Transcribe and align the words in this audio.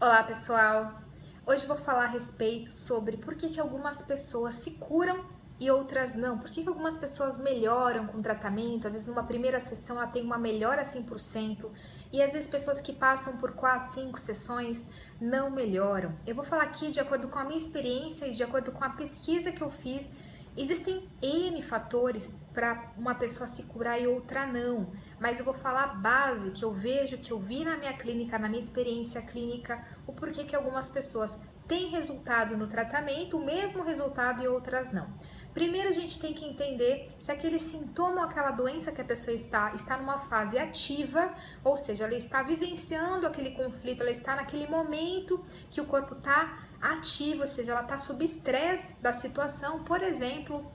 Olá 0.00 0.22
pessoal! 0.22 1.02
Hoje 1.44 1.66
vou 1.66 1.76
falar 1.76 2.04
a 2.04 2.06
respeito 2.06 2.70
sobre 2.70 3.16
por 3.16 3.34
que, 3.34 3.48
que 3.48 3.58
algumas 3.58 4.00
pessoas 4.00 4.54
se 4.54 4.70
curam 4.74 5.24
e 5.58 5.68
outras 5.72 6.14
não. 6.14 6.38
Por 6.38 6.48
que, 6.48 6.62
que 6.62 6.68
algumas 6.68 6.96
pessoas 6.96 7.36
melhoram 7.36 8.06
com 8.06 8.22
tratamento? 8.22 8.86
Às 8.86 8.92
vezes 8.92 9.08
numa 9.08 9.24
primeira 9.24 9.58
sessão 9.58 9.96
ela 9.96 10.06
tem 10.06 10.22
uma 10.22 10.38
melhora 10.38 10.82
100% 10.82 11.68
e 12.12 12.22
às 12.22 12.32
vezes 12.32 12.48
pessoas 12.48 12.80
que 12.80 12.92
passam 12.92 13.38
por 13.38 13.54
4, 13.54 13.92
5 13.92 14.16
sessões 14.20 14.88
não 15.20 15.50
melhoram. 15.50 16.16
Eu 16.24 16.36
vou 16.36 16.44
falar 16.44 16.62
aqui 16.62 16.92
de 16.92 17.00
acordo 17.00 17.26
com 17.26 17.40
a 17.40 17.44
minha 17.44 17.56
experiência 17.56 18.26
e 18.28 18.30
de 18.30 18.44
acordo 18.44 18.70
com 18.70 18.84
a 18.84 18.90
pesquisa 18.90 19.50
que 19.50 19.62
eu 19.62 19.68
fiz 19.68 20.14
Existem 20.58 21.08
N 21.22 21.62
fatores 21.62 22.34
para 22.58 22.90
uma 22.98 23.14
pessoa 23.14 23.46
se 23.46 23.62
curar 23.66 24.02
e 24.02 24.08
outra 24.08 24.44
não, 24.44 24.90
mas 25.20 25.38
eu 25.38 25.44
vou 25.44 25.54
falar 25.54 25.84
a 25.84 25.94
base 25.94 26.50
que 26.50 26.64
eu 26.64 26.72
vejo, 26.72 27.16
que 27.18 27.30
eu 27.30 27.38
vi 27.38 27.64
na 27.64 27.76
minha 27.76 27.92
clínica, 27.92 28.36
na 28.36 28.48
minha 28.48 28.58
experiência 28.58 29.22
clínica, 29.22 29.86
o 30.04 30.12
porquê 30.12 30.42
que 30.42 30.56
algumas 30.56 30.88
pessoas 30.90 31.40
têm 31.68 31.90
resultado 31.90 32.56
no 32.56 32.66
tratamento, 32.66 33.36
o 33.36 33.44
mesmo 33.44 33.84
resultado 33.84 34.42
e 34.42 34.48
outras 34.48 34.90
não. 34.90 35.06
Primeiro 35.54 35.88
a 35.88 35.92
gente 35.92 36.18
tem 36.18 36.34
que 36.34 36.44
entender 36.44 37.08
se 37.16 37.30
aquele 37.30 37.60
sintoma 37.60 38.22
ou 38.22 38.26
aquela 38.26 38.50
doença 38.50 38.90
que 38.90 39.00
a 39.00 39.04
pessoa 39.04 39.36
está 39.36 39.72
está 39.72 39.96
numa 39.96 40.18
fase 40.18 40.58
ativa, 40.58 41.32
ou 41.62 41.76
seja, 41.76 42.06
ela 42.06 42.16
está 42.16 42.42
vivenciando 42.42 43.24
aquele 43.24 43.52
conflito, 43.52 44.00
ela 44.00 44.10
está 44.10 44.34
naquele 44.34 44.66
momento 44.66 45.40
que 45.70 45.80
o 45.80 45.84
corpo 45.84 46.14
está 46.14 46.58
ativa, 46.80 47.42
ou 47.42 47.46
seja, 47.46 47.70
ela 47.70 47.82
está 47.82 47.96
sob 47.98 48.24
estresse 48.24 49.00
da 49.00 49.12
situação. 49.12 49.84
Por 49.84 50.02
exemplo, 50.02 50.68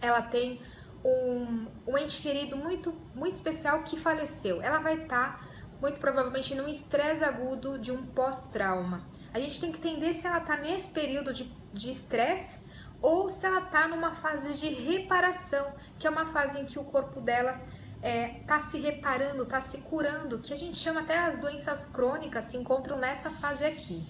ela 0.00 0.22
tem 0.22 0.60
um, 1.04 1.66
um 1.86 1.98
ente 1.98 2.20
querido 2.20 2.56
muito, 2.56 2.92
muito 3.14 3.34
especial 3.34 3.82
que 3.82 3.96
faleceu. 3.98 4.60
Ela 4.60 4.78
vai 4.78 5.02
estar 5.02 5.38
tá, 5.38 5.48
muito 5.80 5.98
provavelmente 5.98 6.54
num 6.54 6.68
estresse 6.68 7.24
agudo 7.24 7.78
de 7.78 7.90
um 7.90 8.06
pós-trauma. 8.06 9.04
A 9.32 9.40
gente 9.40 9.60
tem 9.60 9.72
que 9.72 9.78
entender 9.78 10.12
se 10.12 10.26
ela 10.26 10.38
está 10.38 10.56
nesse 10.56 10.90
período 10.90 11.32
de 11.32 11.90
estresse 11.90 12.58
ou 13.00 13.30
se 13.30 13.46
ela 13.46 13.62
está 13.62 13.88
numa 13.88 14.12
fase 14.12 14.52
de 14.52 14.68
reparação, 14.68 15.72
que 15.98 16.06
é 16.06 16.10
uma 16.10 16.26
fase 16.26 16.58
em 16.58 16.66
que 16.66 16.78
o 16.78 16.84
corpo 16.84 17.20
dela 17.20 17.60
está 17.96 18.08
é, 18.08 18.28
tá 18.46 18.58
se 18.58 18.78
reparando, 18.78 19.42
está 19.42 19.60
se 19.60 19.78
curando, 19.78 20.38
que 20.38 20.52
a 20.52 20.56
gente 20.56 20.76
chama 20.76 21.00
até 21.00 21.18
as 21.18 21.38
doenças 21.38 21.86
crônicas 21.86 22.44
se 22.44 22.56
encontram 22.56 22.98
nessa 22.98 23.30
fase 23.30 23.64
aqui. 23.64 24.02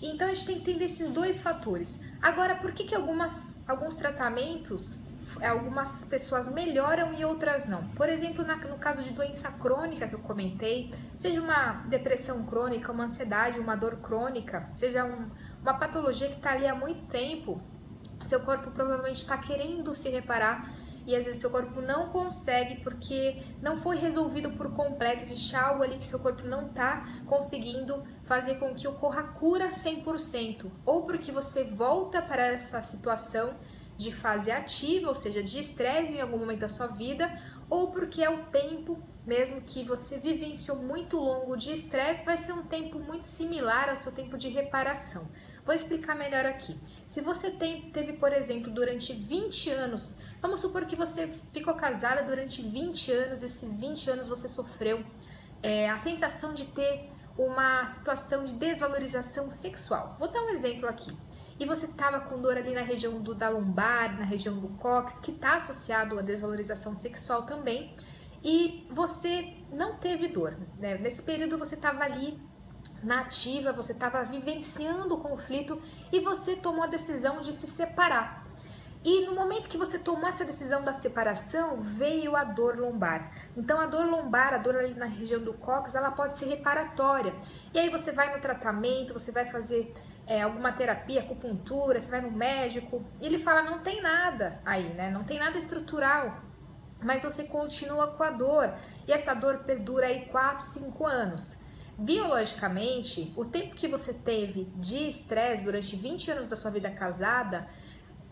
Então 0.00 0.28
a 0.28 0.34
gente 0.34 0.46
tem 0.46 0.56
que 0.56 0.70
entender 0.70 0.84
esses 0.84 1.10
dois 1.10 1.40
fatores. 1.40 2.00
Agora, 2.22 2.56
por 2.56 2.72
que, 2.72 2.84
que 2.84 2.94
algumas, 2.94 3.56
alguns 3.66 3.96
tratamentos, 3.96 4.98
algumas 5.42 6.04
pessoas 6.04 6.48
melhoram 6.48 7.12
e 7.14 7.24
outras 7.24 7.66
não? 7.66 7.88
Por 7.88 8.08
exemplo, 8.08 8.44
na, 8.44 8.56
no 8.56 8.78
caso 8.78 9.02
de 9.02 9.12
doença 9.12 9.50
crônica 9.52 10.06
que 10.06 10.14
eu 10.14 10.20
comentei, 10.20 10.92
seja 11.16 11.40
uma 11.40 11.84
depressão 11.88 12.44
crônica, 12.44 12.90
uma 12.90 13.04
ansiedade, 13.04 13.58
uma 13.58 13.76
dor 13.76 13.96
crônica, 13.96 14.70
seja 14.76 15.04
um, 15.04 15.30
uma 15.62 15.74
patologia 15.74 16.28
que 16.28 16.36
está 16.36 16.52
ali 16.52 16.66
há 16.66 16.74
muito 16.74 17.04
tempo, 17.04 17.60
seu 18.22 18.40
corpo 18.40 18.70
provavelmente 18.70 19.18
está 19.18 19.38
querendo 19.38 19.94
se 19.94 20.08
reparar 20.08 20.70
e 21.08 21.16
às 21.16 21.24
vezes 21.24 21.40
seu 21.40 21.48
corpo 21.48 21.80
não 21.80 22.10
consegue 22.10 22.82
porque 22.82 23.42
não 23.62 23.78
foi 23.78 23.96
resolvido 23.96 24.50
por 24.50 24.70
completo, 24.74 25.24
existe 25.24 25.56
algo 25.56 25.82
ali 25.82 25.96
que 25.96 26.04
seu 26.04 26.18
corpo 26.18 26.46
não 26.46 26.66
está 26.66 27.22
conseguindo 27.24 28.04
fazer 28.24 28.56
com 28.56 28.74
que 28.74 28.86
ocorra 28.86 29.22
cura 29.22 29.70
100%, 29.70 30.70
ou 30.84 31.06
porque 31.06 31.32
você 31.32 31.64
volta 31.64 32.20
para 32.20 32.48
essa 32.48 32.82
situação 32.82 33.56
de 33.98 34.12
fase 34.12 34.50
ativa, 34.50 35.08
ou 35.08 35.14
seja, 35.14 35.42
de 35.42 35.58
estresse 35.58 36.14
em 36.14 36.20
algum 36.20 36.38
momento 36.38 36.60
da 36.60 36.68
sua 36.68 36.86
vida, 36.86 37.30
ou 37.68 37.90
porque 37.90 38.22
é 38.22 38.30
o 38.30 38.44
tempo 38.46 38.98
mesmo 39.26 39.60
que 39.60 39.84
você 39.84 40.16
vivenciou 40.16 40.78
muito 40.78 41.18
longo 41.18 41.54
de 41.54 41.70
estresse, 41.70 42.24
vai 42.24 42.38
ser 42.38 42.54
um 42.54 42.62
tempo 42.62 42.98
muito 42.98 43.24
similar 43.24 43.90
ao 43.90 43.96
seu 43.96 44.10
tempo 44.10 44.38
de 44.38 44.48
reparação. 44.48 45.28
Vou 45.66 45.74
explicar 45.74 46.14
melhor 46.14 46.46
aqui. 46.46 46.80
Se 47.06 47.20
você 47.20 47.50
tem, 47.50 47.90
teve, 47.90 48.14
por 48.14 48.32
exemplo, 48.32 48.70
durante 48.70 49.12
20 49.12 49.68
anos, 49.68 50.16
vamos 50.40 50.62
supor 50.62 50.86
que 50.86 50.96
você 50.96 51.28
ficou 51.52 51.74
casada 51.74 52.22
durante 52.22 52.62
20 52.62 53.12
anos, 53.12 53.42
esses 53.42 53.78
20 53.78 54.10
anos 54.12 54.28
você 54.28 54.48
sofreu 54.48 55.04
é, 55.62 55.90
a 55.90 55.98
sensação 55.98 56.54
de 56.54 56.64
ter 56.64 57.10
uma 57.36 57.84
situação 57.84 58.44
de 58.44 58.54
desvalorização 58.54 59.50
sexual. 59.50 60.16
Vou 60.18 60.32
dar 60.32 60.40
um 60.40 60.48
exemplo 60.48 60.88
aqui. 60.88 61.14
E 61.58 61.66
você 61.66 61.86
estava 61.86 62.20
com 62.20 62.40
dor 62.40 62.56
ali 62.56 62.72
na 62.72 62.82
região 62.82 63.20
do, 63.20 63.34
da 63.34 63.48
lombar, 63.48 64.16
na 64.18 64.24
região 64.24 64.56
do 64.56 64.68
cóccix, 64.76 65.18
que 65.20 65.32
está 65.32 65.56
associado 65.56 66.18
à 66.18 66.22
desvalorização 66.22 66.94
sexual 66.94 67.42
também, 67.42 67.94
e 68.42 68.86
você 68.90 69.54
não 69.72 69.96
teve 69.98 70.28
dor. 70.28 70.56
Né? 70.78 70.96
Nesse 70.98 71.22
período 71.22 71.58
você 71.58 71.74
estava 71.74 72.04
ali 72.04 72.40
na 73.02 73.20
ativa, 73.20 73.72
você 73.72 73.92
estava 73.92 74.22
vivenciando 74.22 75.14
o 75.14 75.20
conflito 75.20 75.80
e 76.12 76.20
você 76.20 76.56
tomou 76.56 76.84
a 76.84 76.86
decisão 76.86 77.40
de 77.40 77.52
se 77.52 77.66
separar. 77.66 78.46
E 79.04 79.24
no 79.26 79.34
momento 79.34 79.68
que 79.68 79.78
você 79.78 79.98
tomou 79.98 80.28
essa 80.28 80.44
decisão 80.44 80.84
da 80.84 80.92
separação, 80.92 81.80
veio 81.80 82.34
a 82.34 82.42
dor 82.42 82.76
lombar. 82.76 83.30
Então 83.56 83.80
a 83.80 83.86
dor 83.86 84.04
lombar, 84.04 84.52
a 84.52 84.58
dor 84.58 84.76
ali 84.76 84.94
na 84.94 85.06
região 85.06 85.40
do 85.40 85.54
cóccix, 85.54 85.94
ela 85.94 86.10
pode 86.10 86.36
ser 86.36 86.46
reparatória. 86.46 87.34
E 87.72 87.78
aí 87.78 87.88
você 87.88 88.10
vai 88.10 88.34
no 88.34 88.40
tratamento, 88.40 89.12
você 89.12 89.30
vai 89.30 89.46
fazer 89.46 89.94
é, 90.28 90.42
alguma 90.42 90.70
terapia, 90.72 91.20
acupuntura, 91.20 91.98
você 91.98 92.10
vai 92.10 92.20
no 92.20 92.30
médico, 92.30 93.02
e 93.18 93.26
ele 93.26 93.38
fala 93.38 93.62
não 93.62 93.80
tem 93.80 94.02
nada 94.02 94.60
aí, 94.64 94.92
né? 94.92 95.10
Não 95.10 95.24
tem 95.24 95.38
nada 95.38 95.56
estrutural. 95.56 96.42
Mas 97.02 97.22
você 97.22 97.44
continua 97.44 98.08
com 98.08 98.22
a 98.22 98.30
dor. 98.30 98.74
E 99.06 99.12
essa 99.12 99.32
dor 99.32 99.60
perdura 99.60 100.06
aí 100.06 100.26
4, 100.26 100.64
5 100.64 101.06
anos. 101.06 101.60
Biologicamente, 101.96 103.32
o 103.36 103.44
tempo 103.44 103.74
que 103.74 103.88
você 103.88 104.12
teve 104.12 104.64
de 104.76 105.08
estresse 105.08 105.64
durante 105.64 105.96
20 105.96 106.30
anos 106.32 106.46
da 106.46 106.56
sua 106.56 106.70
vida 106.70 106.90
casada, 106.90 107.66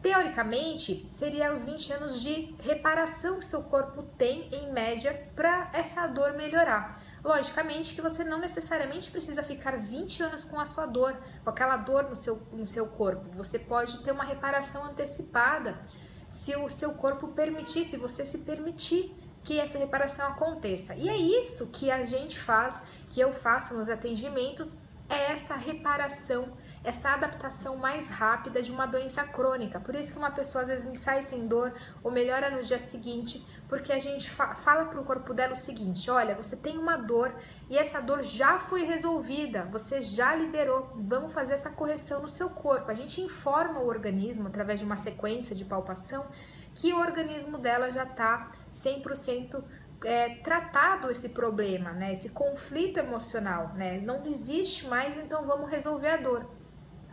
teoricamente, 0.02 1.08
seria 1.10 1.52
os 1.52 1.64
20 1.64 1.92
anos 1.94 2.20
de 2.20 2.54
reparação 2.60 3.38
que 3.38 3.44
seu 3.44 3.62
corpo 3.62 4.02
tem 4.18 4.48
em 4.52 4.72
média 4.72 5.28
para 5.34 5.70
essa 5.72 6.06
dor 6.06 6.34
melhorar. 6.34 7.00
Logicamente 7.26 7.92
que 7.92 8.00
você 8.00 8.22
não 8.22 8.38
necessariamente 8.38 9.10
precisa 9.10 9.42
ficar 9.42 9.76
20 9.76 10.22
anos 10.22 10.44
com 10.44 10.60
a 10.60 10.64
sua 10.64 10.86
dor, 10.86 11.12
com 11.42 11.50
aquela 11.50 11.76
dor 11.76 12.04
no 12.04 12.14
seu, 12.14 12.40
no 12.52 12.64
seu 12.64 12.86
corpo. 12.86 13.28
Você 13.32 13.58
pode 13.58 13.98
ter 14.04 14.12
uma 14.12 14.22
reparação 14.22 14.84
antecipada 14.84 15.76
se 16.30 16.54
o 16.54 16.68
seu 16.68 16.92
corpo 16.92 17.26
permitir, 17.26 17.84
se 17.84 17.96
você 17.96 18.24
se 18.24 18.38
permitir 18.38 19.12
que 19.42 19.58
essa 19.58 19.76
reparação 19.76 20.24
aconteça. 20.28 20.94
E 20.94 21.08
é 21.08 21.16
isso 21.16 21.66
que 21.72 21.90
a 21.90 22.04
gente 22.04 22.38
faz, 22.38 22.84
que 23.10 23.18
eu 23.18 23.32
faço 23.32 23.74
nos 23.74 23.88
atendimentos, 23.88 24.76
é 25.08 25.32
essa 25.32 25.56
reparação, 25.56 26.52
essa 26.86 27.10
adaptação 27.10 27.76
mais 27.76 28.08
rápida 28.08 28.62
de 28.62 28.70
uma 28.70 28.86
doença 28.86 29.24
crônica. 29.24 29.80
Por 29.80 29.96
isso 29.96 30.12
que 30.12 30.18
uma 30.18 30.30
pessoa 30.30 30.62
às 30.62 30.68
vezes 30.68 31.00
sai 31.00 31.20
sem 31.20 31.48
dor 31.48 31.74
ou 32.00 32.12
melhora 32.12 32.48
no 32.48 32.62
dia 32.62 32.78
seguinte, 32.78 33.44
porque 33.68 33.92
a 33.92 33.98
gente 33.98 34.30
fa 34.30 34.54
fala 34.54 34.84
para 34.84 35.00
o 35.00 35.04
corpo 35.04 35.34
dela 35.34 35.52
o 35.52 35.56
seguinte: 35.56 36.08
olha, 36.08 36.36
você 36.36 36.54
tem 36.54 36.78
uma 36.78 36.96
dor 36.96 37.34
e 37.68 37.76
essa 37.76 38.00
dor 38.00 38.22
já 38.22 38.56
foi 38.56 38.84
resolvida, 38.84 39.64
você 39.64 40.00
já 40.00 40.32
liberou, 40.36 40.92
vamos 40.94 41.32
fazer 41.32 41.54
essa 41.54 41.70
correção 41.70 42.22
no 42.22 42.28
seu 42.28 42.50
corpo. 42.50 42.88
A 42.88 42.94
gente 42.94 43.20
informa 43.20 43.80
o 43.80 43.88
organismo 43.88 44.46
através 44.46 44.78
de 44.78 44.86
uma 44.86 44.96
sequência 44.96 45.56
de 45.56 45.64
palpação 45.64 46.24
que 46.72 46.92
o 46.92 47.00
organismo 47.00 47.58
dela 47.58 47.90
já 47.90 48.04
está 48.04 48.48
100% 48.72 49.64
é, 50.04 50.36
tratado 50.36 51.10
esse 51.10 51.30
problema, 51.30 51.90
né? 51.92 52.12
Esse 52.12 52.28
conflito 52.30 52.98
emocional, 52.98 53.72
né? 53.74 53.98
Não 53.98 54.24
existe 54.26 54.86
mais, 54.86 55.16
então 55.16 55.46
vamos 55.46 55.68
resolver 55.68 56.10
a 56.10 56.16
dor. 56.16 56.55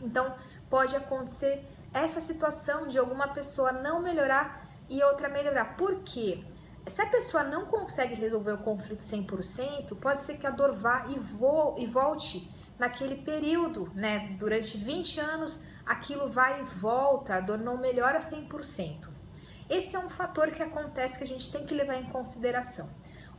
Então 0.03 0.36
pode 0.69 0.96
acontecer 0.96 1.66
essa 1.94 2.19
situação 2.19 2.88
de 2.88 2.97
alguma 2.97 3.28
pessoa 3.28 3.72
não 3.72 4.02
melhorar 4.02 4.66
e 4.90 5.02
outra 5.03 5.30
melhorar. 5.30 5.78
Por 5.78 6.02
quê? 6.03 6.44
Se 6.86 7.02
a 7.02 7.06
pessoa 7.06 7.44
não 7.44 7.66
consegue 7.66 8.14
resolver 8.14 8.53
o 8.53 8.58
conflito 8.58 9.00
100%, 9.00 9.97
pode 10.00 10.22
ser 10.24 10.38
que 10.38 10.46
a 10.46 10.50
dor 10.50 10.74
vá 10.74 11.06
e, 11.08 11.18
vo 11.18 11.75
e 11.78 11.88
volte 11.88 12.52
naquele 12.78 13.16
período, 13.16 13.90
né? 13.96 14.35
Durante 14.38 14.78
20 14.78 15.20
anos, 15.20 15.64
aquilo 15.85 16.28
vai 16.28 16.59
e 16.59 16.64
volta, 16.64 17.35
a 17.35 17.40
dor 17.40 17.58
não 17.58 17.78
melhora 17.78 18.20
100%. 18.20 19.08
Esse 19.70 19.96
é 19.96 19.99
um 19.99 20.09
fator 20.09 20.52
que 20.52 20.61
acontece 20.61 21.17
que 21.17 21.23
a 21.23 21.28
gente 21.28 21.49
tem 21.52 21.66
que 21.66 21.73
levar 21.73 21.96
em 21.96 22.06
consideração. 22.06 22.90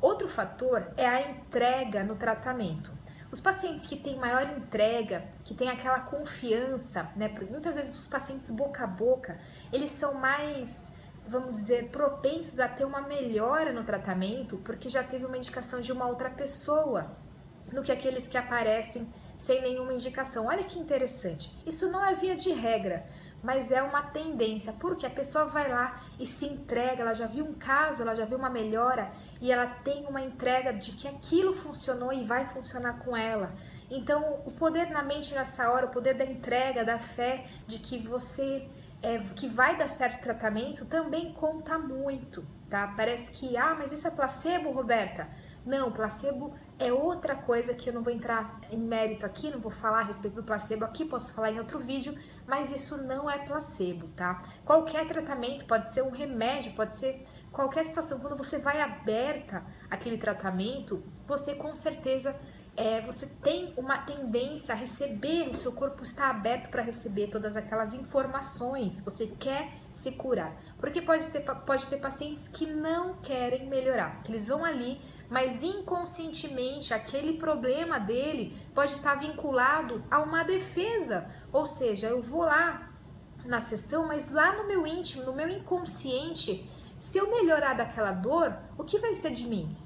Outro 0.01 0.27
fator 0.27 0.93
é 0.97 1.07
a 1.07 1.31
entrega 1.31 2.03
no 2.03 2.17
tratamento. 2.17 2.93
Os 3.35 3.41
pacientes 3.41 3.85
que 3.85 3.97
têm 3.97 4.17
maior 4.17 4.49
entrega, 4.57 5.27
que 5.45 5.55
têm 5.55 5.69
aquela 5.69 5.99
confiança, 5.99 7.11
né? 7.17 7.29
Muitas 7.51 7.75
vezes 7.75 7.99
os 7.99 8.07
pacientes 8.07 8.49
boca 8.49 8.85
a 8.85 8.87
boca, 8.87 9.37
eles 9.73 9.91
são 9.91 10.15
mais, 10.15 10.89
vamos 11.27 11.55
dizer, 11.55 11.89
propensos 11.89 12.61
a 12.61 12.69
ter 12.69 12.85
uma 12.85 13.01
melhora 13.01 13.73
no 13.73 13.83
tratamento, 13.83 14.59
porque 14.59 14.89
já 14.89 15.03
teve 15.03 15.27
uma 15.27 15.37
indicação 15.37 15.81
de 15.81 15.91
uma 15.91 16.07
outra 16.07 16.31
pessoa, 16.31 17.11
do 17.73 17.83
que 17.83 17.91
aqueles 17.91 18.29
que 18.29 18.39
aparecem 18.39 19.11
sem 19.37 19.61
nenhuma 19.61 19.93
indicação. 19.93 20.47
Olha 20.47 20.63
que 20.63 20.79
interessante. 20.79 21.53
Isso 21.67 21.91
não 21.91 22.07
é 22.07 22.15
via 22.15 22.37
de 22.37 22.53
regra 22.53 23.05
mas 23.45 23.71
é 23.71 23.83
uma 23.83 24.03
tendência, 24.03 24.73
porque 24.73 25.05
a 25.05 25.11
pessoa 25.11 25.45
vai 25.45 25.71
lá 25.71 26.01
e 26.19 26.27
se 26.27 26.47
entrega, 26.47 27.03
ela 27.03 27.13
já 27.13 27.27
viu 27.27 27.45
um 27.45 27.53
caso, 27.53 28.03
ela 28.03 28.15
já 28.15 28.25
viu 28.25 28.39
uma 28.39 28.49
melhora 28.49 29.11
e 29.41 29.53
ela 29.53 29.67
tem 29.67 30.07
uma 30.07 30.23
entrega 30.23 30.73
de 30.73 30.93
que 30.93 31.07
aquilo 31.07 31.53
funcionou 31.53 32.11
e 32.11 32.25
vai 32.25 32.47
funcionar 32.47 33.01
com 33.01 33.15
ela. 33.15 33.53
Então, 33.91 34.41
o 34.47 34.51
poder 34.51 34.91
na 34.91 35.03
mente 35.03 35.35
nessa 35.35 35.71
hora, 35.71 35.85
o 35.87 35.91
poder 35.91 36.15
da 36.15 36.25
entrega, 36.25 36.83
da 36.83 36.99
fé, 36.99 37.45
de 37.67 37.79
que 37.79 37.99
você 37.99 38.67
é, 39.03 39.19
que 39.37 39.47
vai 39.47 39.77
dar 39.77 39.89
certo 39.89 40.23
tratamento, 40.23 40.87
também 40.87 41.35
conta 41.35 41.79
muito, 41.79 42.43
tá? 42.71 42.95
Parece 42.97 43.31
que, 43.31 43.55
ah, 43.59 43.75
mas 43.79 43.93
isso 43.93 44.09
é 44.09 44.11
placebo, 44.11 44.71
Roberta? 44.71 45.29
Não, 45.65 45.91
placebo 45.91 46.55
é 46.79 46.93
outra 46.93 47.35
coisa 47.35 47.73
que 47.73 47.89
eu 47.89 47.95
não 47.95 48.03
vou 48.03 48.13
entrar 48.13 48.61
em 48.71 48.77
mérito 48.77 49.25
aqui, 49.25 49.51
não 49.51 49.59
vou 49.59 49.71
falar 49.71 50.01
a 50.01 50.03
respeito 50.03 50.35
do 50.35 50.43
placebo 50.43 50.85
aqui, 50.85 51.05
posso 51.05 51.33
falar 51.33 51.51
em 51.53 51.59
outro 51.59 51.79
vídeo, 51.79 52.15
mas 52.47 52.71
isso 52.71 52.99
não 52.99 53.31
é 53.31 53.39
placebo, 53.39 54.09
tá? 54.09 54.43
Qualquer 54.65 55.07
tratamento 55.07 55.65
pode 55.65 55.93
ser 55.93 56.03
um 56.03 56.11
remédio, 56.11 56.75
pode 56.75 56.95
ser 56.95 57.23
qualquer 57.51 57.85
situação. 57.85 58.21
Quando 58.21 58.37
você 58.37 58.59
vai 58.59 58.81
aberta 58.81 59.65
aquele 59.91 60.19
tratamento, 60.19 61.03
você 61.27 61.55
com 61.55 61.75
certeza 61.75 62.37
é, 62.77 63.01
você 63.03 63.27
tem 63.27 63.73
uma 63.77 63.99
tendência 63.99 64.75
a 64.75 64.77
receber, 64.77 65.49
o 65.49 65.55
seu 65.55 65.73
corpo 65.73 66.03
está 66.03 66.29
aberto 66.29 66.69
para 66.71 66.83
receber 66.83 67.29
todas 67.29 67.57
aquelas 67.57 67.95
informações, 67.95 69.01
você 69.01 69.27
quer 69.27 69.73
se 69.95 70.13
curar. 70.13 70.57
Porque 70.79 71.01
pode, 71.01 71.23
ser, 71.23 71.41
pode 71.41 71.87
ter 71.87 71.99
pacientes 71.99 72.49
que 72.49 72.67
não 72.67 73.15
querem 73.15 73.69
melhorar, 73.69 74.23
que 74.23 74.33
eles 74.33 74.49
vão 74.49 74.65
ali, 74.65 75.01
mas 75.31 75.63
inconscientemente 75.63 76.93
aquele 76.93 77.35
problema 77.35 78.01
dele 78.01 78.57
pode 78.75 78.93
estar 78.93 79.15
vinculado 79.15 80.05
a 80.11 80.21
uma 80.21 80.43
defesa. 80.43 81.27
Ou 81.53 81.67
seja, 81.67 82.09
eu 82.09 82.21
vou 82.21 82.43
lá 82.43 82.91
na 83.45 83.61
sessão, 83.61 84.09
mas 84.09 84.33
lá 84.33 84.57
no 84.57 84.67
meu 84.67 84.85
íntimo, 84.85 85.25
no 85.25 85.35
meu 85.35 85.49
inconsciente, 85.49 86.69
se 86.99 87.19
eu 87.19 87.31
melhorar 87.31 87.75
daquela 87.75 88.11
dor, 88.11 88.57
o 88.77 88.83
que 88.83 88.99
vai 88.99 89.15
ser 89.15 89.31
de 89.31 89.47
mim? 89.47 89.77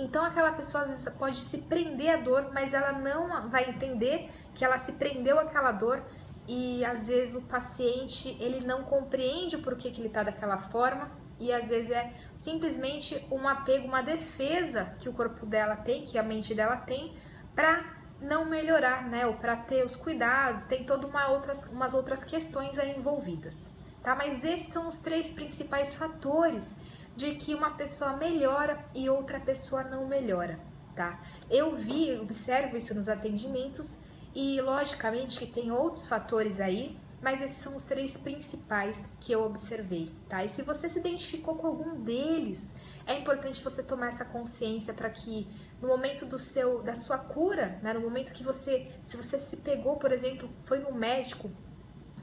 Então 0.00 0.24
aquela 0.24 0.52
pessoa 0.52 0.84
às 0.84 0.90
vezes 0.90 1.08
pode 1.18 1.36
se 1.36 1.58
prender 1.58 2.10
à 2.10 2.16
dor, 2.16 2.50
mas 2.52 2.72
ela 2.72 2.92
não 2.92 3.48
vai 3.48 3.68
entender 3.68 4.30
que 4.54 4.64
ela 4.64 4.78
se 4.78 4.92
prendeu 4.92 5.40
àquela 5.40 5.72
dor 5.72 6.00
e 6.46 6.84
às 6.84 7.08
vezes 7.08 7.34
o 7.34 7.42
paciente 7.42 8.36
ele 8.40 8.64
não 8.64 8.84
compreende 8.84 9.56
o 9.56 9.62
porquê 9.62 9.90
que 9.90 10.00
ele 10.00 10.06
está 10.06 10.22
daquela 10.22 10.56
forma 10.56 11.10
e 11.40 11.52
às 11.52 11.68
vezes 11.68 11.90
é 11.90 12.12
simplesmente 12.36 13.26
um 13.30 13.48
apego, 13.48 13.88
uma 13.88 14.00
defesa 14.00 14.94
que 15.00 15.08
o 15.08 15.12
corpo 15.12 15.44
dela 15.44 15.74
tem, 15.74 16.02
que 16.02 16.16
a 16.16 16.22
mente 16.22 16.54
dela 16.54 16.76
tem, 16.76 17.14
para 17.54 17.84
não 18.20 18.44
melhorar, 18.44 19.08
né? 19.08 19.26
Ou 19.26 19.34
para 19.34 19.56
ter 19.56 19.84
os 19.84 19.96
cuidados, 19.96 20.62
tem 20.64 20.84
todas 20.84 21.10
uma 21.10 21.28
outras, 21.28 21.64
umas 21.70 21.92
outras 21.94 22.22
questões 22.24 22.78
aí 22.78 22.96
envolvidas, 22.96 23.70
tá? 24.02 24.14
Mas 24.14 24.44
esses 24.44 24.72
são 24.72 24.88
os 24.88 25.00
três 25.00 25.28
principais 25.28 25.94
fatores 25.94 26.76
de 27.18 27.34
que 27.34 27.52
uma 27.52 27.72
pessoa 27.72 28.16
melhora 28.16 28.78
e 28.94 29.10
outra 29.10 29.40
pessoa 29.40 29.82
não 29.82 30.06
melhora, 30.06 30.56
tá? 30.94 31.20
Eu 31.50 31.74
vi, 31.74 32.16
observo 32.16 32.76
isso 32.76 32.94
nos 32.94 33.08
atendimentos 33.08 33.98
e 34.32 34.60
logicamente 34.60 35.40
que 35.40 35.46
tem 35.46 35.72
outros 35.72 36.06
fatores 36.06 36.60
aí, 36.60 36.96
mas 37.20 37.42
esses 37.42 37.56
são 37.56 37.74
os 37.74 37.84
três 37.84 38.16
principais 38.16 39.10
que 39.18 39.32
eu 39.32 39.42
observei, 39.42 40.12
tá? 40.28 40.44
E 40.44 40.48
se 40.48 40.62
você 40.62 40.88
se 40.88 41.00
identificou 41.00 41.56
com 41.56 41.66
algum 41.66 42.00
deles, 42.00 42.72
é 43.04 43.18
importante 43.18 43.64
você 43.64 43.82
tomar 43.82 44.10
essa 44.10 44.24
consciência 44.24 44.94
para 44.94 45.10
que 45.10 45.48
no 45.82 45.88
momento 45.88 46.24
do 46.24 46.38
seu 46.38 46.84
da 46.84 46.94
sua 46.94 47.18
cura, 47.18 47.80
né, 47.82 47.92
no 47.94 48.00
momento 48.00 48.32
que 48.32 48.44
você, 48.44 48.92
se 49.04 49.16
você 49.16 49.40
se 49.40 49.56
pegou, 49.56 49.96
por 49.96 50.12
exemplo, 50.12 50.48
foi 50.62 50.78
no 50.78 50.94
médico 50.94 51.50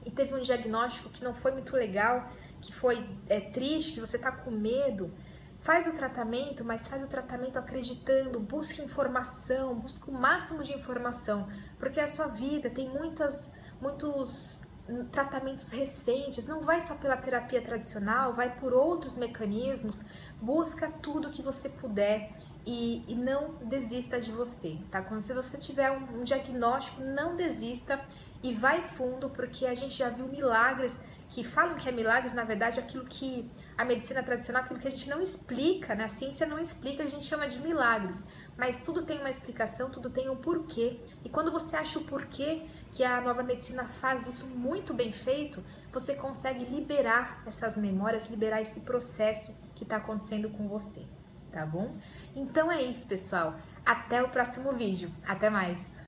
e 0.06 0.10
teve 0.10 0.34
um 0.34 0.40
diagnóstico 0.40 1.10
que 1.10 1.22
não 1.22 1.34
foi 1.34 1.52
muito 1.52 1.76
legal, 1.76 2.24
que 2.60 2.72
foi 2.72 3.08
é, 3.28 3.40
triste, 3.40 3.94
que 3.94 4.00
você 4.00 4.16
está 4.16 4.32
com 4.32 4.50
medo, 4.50 5.12
faz 5.60 5.88
o 5.88 5.92
tratamento, 5.92 6.64
mas 6.64 6.86
faz 6.88 7.02
o 7.02 7.08
tratamento 7.08 7.58
acreditando, 7.58 8.38
busque 8.38 8.82
informação, 8.82 9.74
busque 9.74 10.10
o 10.10 10.12
máximo 10.12 10.62
de 10.62 10.72
informação, 10.72 11.48
porque 11.78 12.00
a 12.00 12.06
sua 12.06 12.26
vida 12.26 12.70
tem 12.70 12.88
muitas, 12.88 13.52
muitos 13.80 14.62
hum, 14.88 15.04
tratamentos 15.06 15.70
recentes, 15.70 16.46
não 16.46 16.60
vai 16.60 16.80
só 16.80 16.94
pela 16.94 17.16
terapia 17.16 17.60
tradicional, 17.60 18.32
vai 18.32 18.54
por 18.54 18.72
outros 18.72 19.16
mecanismos, 19.16 20.04
busca 20.40 20.90
tudo 20.90 21.30
que 21.30 21.42
você 21.42 21.68
puder 21.68 22.30
e, 22.64 23.04
e 23.08 23.14
não 23.14 23.54
desista 23.64 24.20
de 24.20 24.30
você, 24.30 24.78
tá? 24.90 25.02
Quando 25.02 25.22
se 25.22 25.32
você 25.32 25.56
tiver 25.58 25.90
um, 25.90 26.20
um 26.20 26.24
diagnóstico, 26.24 27.00
não 27.02 27.36
desista 27.36 28.00
e 28.42 28.52
vai 28.54 28.82
fundo, 28.82 29.30
porque 29.30 29.66
a 29.66 29.74
gente 29.74 29.94
já 29.94 30.10
viu 30.10 30.28
milagres 30.28 31.00
que 31.28 31.42
falam 31.42 31.74
que 31.74 31.88
é 31.88 31.92
milagres, 31.92 32.34
na 32.34 32.44
verdade, 32.44 32.78
aquilo 32.78 33.04
que 33.04 33.50
a 33.76 33.84
medicina 33.84 34.22
tradicional, 34.22 34.62
aquilo 34.62 34.78
que 34.78 34.86
a 34.86 34.90
gente 34.90 35.08
não 35.10 35.20
explica, 35.20 35.94
né? 35.94 36.04
a 36.04 36.08
ciência 36.08 36.46
não 36.46 36.58
explica, 36.58 37.02
a 37.02 37.06
gente 37.06 37.26
chama 37.26 37.46
de 37.46 37.60
milagres. 37.60 38.24
Mas 38.56 38.80
tudo 38.80 39.02
tem 39.02 39.18
uma 39.18 39.28
explicação, 39.28 39.90
tudo 39.90 40.08
tem 40.08 40.30
um 40.30 40.36
porquê. 40.36 41.00
E 41.24 41.28
quando 41.28 41.50
você 41.50 41.76
acha 41.76 41.98
o 41.98 42.04
porquê 42.04 42.62
que 42.92 43.04
a 43.04 43.20
nova 43.20 43.42
medicina 43.42 43.84
faz 43.84 44.26
isso 44.26 44.46
muito 44.46 44.94
bem 44.94 45.12
feito, 45.12 45.62
você 45.92 46.14
consegue 46.14 46.64
liberar 46.64 47.42
essas 47.46 47.76
memórias, 47.76 48.26
liberar 48.26 48.62
esse 48.62 48.80
processo 48.80 49.56
que 49.74 49.82
está 49.82 49.96
acontecendo 49.96 50.48
com 50.50 50.68
você, 50.68 51.04
tá 51.52 51.66
bom? 51.66 51.96
Então 52.34 52.70
é 52.70 52.82
isso, 52.82 53.06
pessoal. 53.06 53.56
Até 53.84 54.22
o 54.22 54.28
próximo 54.28 54.72
vídeo. 54.72 55.12
Até 55.26 55.50
mais! 55.50 56.04